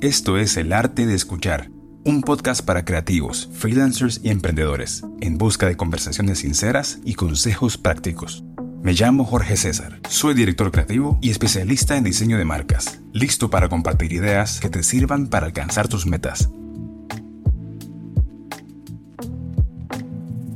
[0.00, 1.72] Esto es El Arte de Escuchar,
[2.04, 8.44] un podcast para creativos, freelancers y emprendedores, en busca de conversaciones sinceras y consejos prácticos.
[8.80, 13.68] Me llamo Jorge César, soy director creativo y especialista en diseño de marcas, listo para
[13.68, 16.48] compartir ideas que te sirvan para alcanzar tus metas.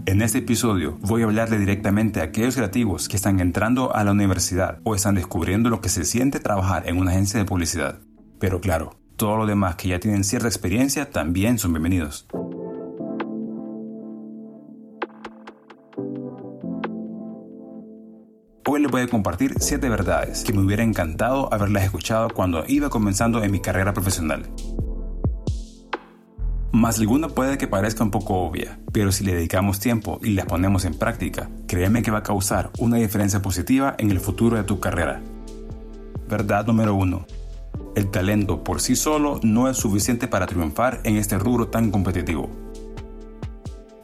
[0.06, 4.12] En este episodio voy a hablarle directamente a aquellos creativos que están entrando a la
[4.12, 8.02] universidad o están descubriendo lo que se siente trabajar en una agencia de publicidad.
[8.38, 12.26] Pero claro, todos los demás que ya tienen cierta experiencia también son bienvenidos.
[18.66, 22.90] Hoy les voy a compartir 7 verdades que me hubiera encantado haberlas escuchado cuando iba
[22.90, 24.48] comenzando en mi carrera profesional.
[26.72, 30.46] Más alguna puede que parezca un poco obvia, pero si le dedicamos tiempo y las
[30.46, 34.64] ponemos en práctica, créeme que va a causar una diferencia positiva en el futuro de
[34.64, 35.20] tu carrera.
[36.28, 37.41] Verdad número 1
[37.94, 42.50] el talento por sí solo no es suficiente para triunfar en este rubro tan competitivo.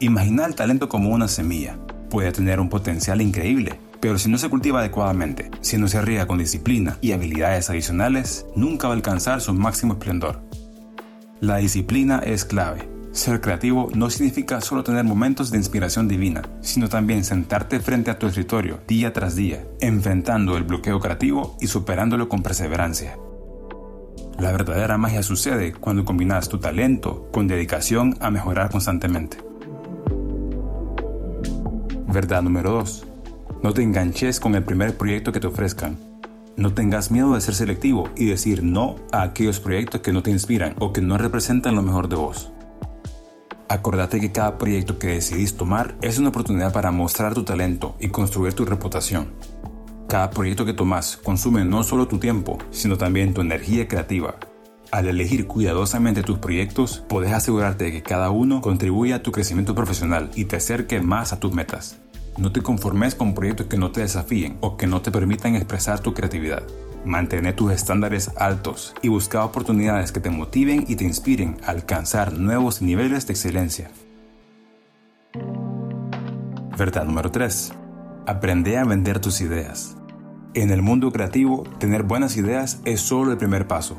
[0.01, 1.77] Imagina el talento como una semilla.
[2.11, 6.27] Puede tener un potencial increíble, pero si no se cultiva adecuadamente, si no se riega
[6.27, 10.41] con disciplina y habilidades adicionales, nunca va a alcanzar su máximo esplendor.
[11.41, 12.89] La disciplina es clave.
[13.13, 18.19] Ser creativo no significa solo tener momentos de inspiración divina, sino también sentarte frente a
[18.19, 23.17] tu escritorio día tras día, enfrentando el bloqueo creativo y superándolo con perseverancia.
[24.39, 29.39] La verdadera magia sucede cuando combinas tu talento con dedicación a mejorar constantemente.
[32.07, 33.07] Verdad número 2.
[33.65, 35.99] No te enganches con el primer proyecto que te ofrezcan.
[36.57, 40.31] No tengas miedo de ser selectivo y decir no a aquellos proyectos que no te
[40.31, 42.53] inspiran o que no representan lo mejor de vos.
[43.69, 48.09] Acordate que cada proyecto que decidís tomar es una oportunidad para mostrar tu talento y
[48.09, 49.33] construir tu reputación.
[50.09, 54.37] Cada proyecto que tomas consume no solo tu tiempo, sino también tu energía creativa.
[54.91, 59.75] Al elegir cuidadosamente tus proyectos, puedes asegurarte de que cada uno contribuya a tu crecimiento
[59.75, 61.99] profesional y te acerque más a tus metas.
[62.39, 66.01] No te conformes con proyectos que no te desafíen o que no te permitan expresar
[66.01, 66.63] tu creatividad.
[67.05, 72.33] Mantén tus estándares altos y busca oportunidades que te motiven y te inspiren a alcanzar
[72.33, 73.91] nuevos niveles de excelencia.
[76.79, 77.73] Verdad número 3.
[78.29, 79.97] Aprende a vender tus ideas.
[80.53, 83.99] En el mundo creativo, tener buenas ideas es solo el primer paso.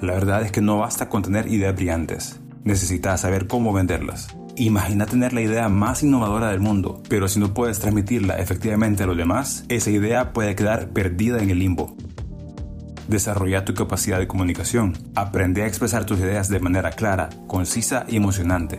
[0.00, 4.36] La verdad es que no basta con tener ideas brillantes, necesitas saber cómo venderlas.
[4.54, 9.06] Imagina tener la idea más innovadora del mundo, pero si no puedes transmitirla efectivamente a
[9.06, 11.96] los demás, esa idea puede quedar perdida en el limbo.
[13.08, 18.14] Desarrolla tu capacidad de comunicación, aprende a expresar tus ideas de manera clara, concisa y
[18.14, 18.78] emocionante.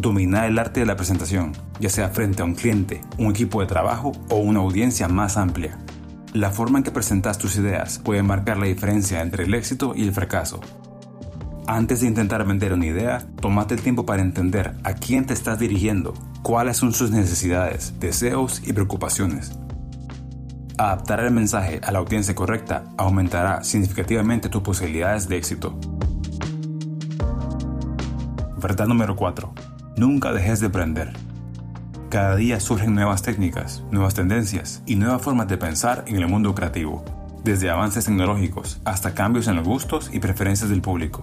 [0.00, 3.66] Domina el arte de la presentación, ya sea frente a un cliente, un equipo de
[3.66, 5.76] trabajo o una audiencia más amplia.
[6.32, 10.04] La forma en que presentas tus ideas puede marcar la diferencia entre el éxito y
[10.04, 10.60] el fracaso.
[11.66, 15.58] Antes de intentar vender una idea, tómate el tiempo para entender a quién te estás
[15.58, 19.52] dirigiendo, cuáles son sus necesidades, deseos y preocupaciones.
[20.78, 25.78] Adaptar el mensaje a la audiencia correcta aumentará significativamente tus posibilidades de éxito.
[28.56, 29.52] Verdad número 4
[30.00, 31.12] Nunca dejes de aprender.
[32.08, 36.54] Cada día surgen nuevas técnicas, nuevas tendencias y nuevas formas de pensar en el mundo
[36.54, 37.04] creativo,
[37.44, 41.20] desde avances tecnológicos hasta cambios en los gustos y preferencias del público.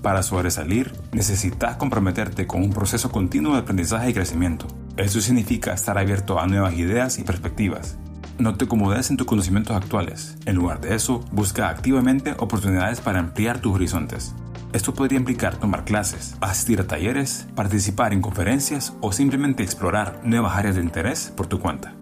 [0.00, 4.68] Para sobresalir, necesitas comprometerte con un proceso continuo de aprendizaje y crecimiento.
[4.96, 7.98] Eso significa estar abierto a nuevas ideas y perspectivas.
[8.38, 10.36] No te acomodes en tus conocimientos actuales.
[10.46, 14.36] En lugar de eso, busca activamente oportunidades para ampliar tus horizontes.
[14.74, 20.56] Esto podría implicar tomar clases, asistir a talleres, participar en conferencias o simplemente explorar nuevas
[20.56, 21.94] áreas de interés por tu cuenta.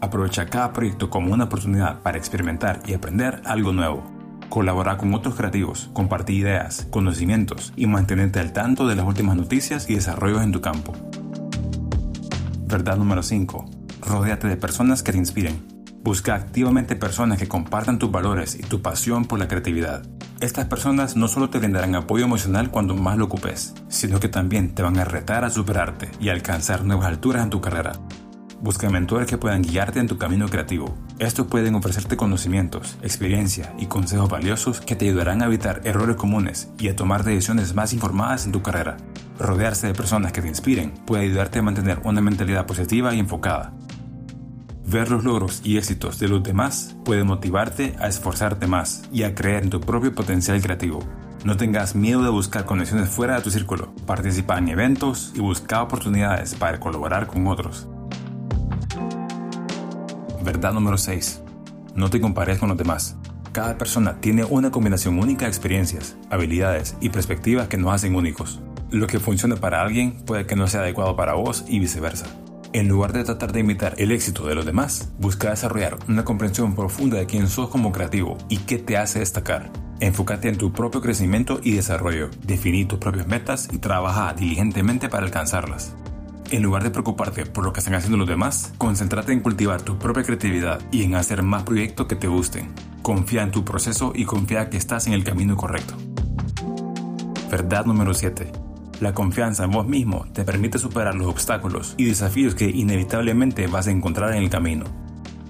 [0.00, 4.04] Aprovecha cada proyecto como una oportunidad para experimentar y aprender algo nuevo.
[4.48, 9.90] Colabora con otros creativos, compartir ideas, conocimientos y mantenerte al tanto de las últimas noticias
[9.90, 10.92] y desarrollos en tu campo.
[12.68, 13.68] Verdad número 5.
[14.02, 15.77] Rodéate de personas que te inspiren.
[16.08, 20.06] Busca activamente personas que compartan tus valores y tu pasión por la creatividad.
[20.40, 24.74] Estas personas no solo te brindarán apoyo emocional cuando más lo ocupes, sino que también
[24.74, 27.92] te van a retar a superarte y alcanzar nuevas alturas en tu carrera.
[28.62, 30.96] Busca mentores que puedan guiarte en tu camino creativo.
[31.18, 36.70] Estos pueden ofrecerte conocimientos, experiencia y consejos valiosos que te ayudarán a evitar errores comunes
[36.78, 38.96] y a tomar decisiones más informadas en tu carrera.
[39.38, 43.74] Rodearse de personas que te inspiren puede ayudarte a mantener una mentalidad positiva y enfocada.
[44.90, 49.34] Ver los logros y éxitos de los demás puede motivarte a esforzarte más y a
[49.34, 51.00] creer en tu propio potencial creativo.
[51.44, 55.82] No tengas miedo de buscar conexiones fuera de tu círculo, participa en eventos y busca
[55.82, 57.86] oportunidades para colaborar con otros.
[60.42, 61.42] Verdad número 6.
[61.94, 63.18] No te compares con los demás.
[63.52, 68.62] Cada persona tiene una combinación única de experiencias, habilidades y perspectivas que nos hacen únicos.
[68.90, 72.24] Lo que funciona para alguien puede que no sea adecuado para vos y viceversa.
[72.74, 76.74] En lugar de tratar de imitar el éxito de los demás, busca desarrollar una comprensión
[76.74, 79.70] profunda de quién sos como creativo y qué te hace destacar.
[80.00, 85.24] Enfócate en tu propio crecimiento y desarrollo, definí tus propias metas y trabaja diligentemente para
[85.24, 85.94] alcanzarlas.
[86.50, 89.98] En lugar de preocuparte por lo que están haciendo los demás, concéntrate en cultivar tu
[89.98, 92.68] propia creatividad y en hacer más proyectos que te gusten.
[93.00, 95.94] Confía en tu proceso y confía que estás en el camino correcto.
[97.50, 98.67] Verdad número 7.
[99.00, 103.86] La confianza en vos mismo te permite superar los obstáculos y desafíos que inevitablemente vas
[103.86, 104.86] a encontrar en el camino.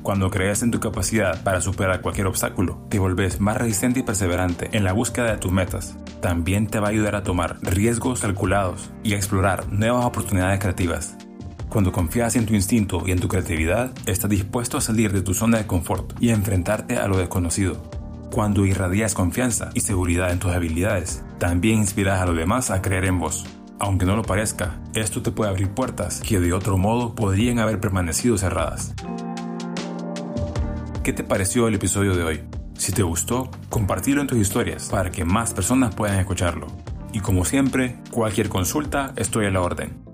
[0.03, 4.69] Cuando crees en tu capacidad para superar cualquier obstáculo, te volvés más resistente y perseverante
[4.73, 5.97] en la búsqueda de tus metas.
[6.21, 11.17] También te va a ayudar a tomar riesgos calculados y a explorar nuevas oportunidades creativas.
[11.71, 15.33] Cuando confías en tu instinto y en tu creatividad, estás dispuesto a salir de tu
[15.33, 17.98] zona de confort y a enfrentarte a lo desconocido.
[18.31, 23.07] Cuando irradias confianza y seguridad en tus habilidades, también inspiras a los demás a creer
[23.07, 23.47] en vos.
[23.79, 27.81] Aunque no lo parezca, esto te puede abrir puertas que de otro modo podrían haber
[27.81, 28.95] permanecido cerradas.
[31.03, 32.41] ¿Qué te pareció el episodio de hoy?
[32.77, 36.67] Si te gustó, compartilo en tus historias para que más personas puedan escucharlo.
[37.13, 40.05] Y como siempre, cualquier consulta, estoy a la orden.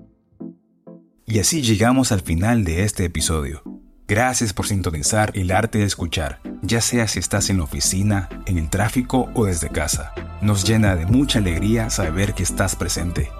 [1.25, 3.74] Y así llegamos al final de este episodio.
[4.07, 8.59] Gracias por sintonizar el arte de escuchar, ya sea si estás en la oficina, en
[8.59, 10.13] el tráfico o desde casa.
[10.41, 13.31] Nos llena de mucha alegría saber que estás presente.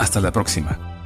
[0.00, 0.97] Hasta la próxima.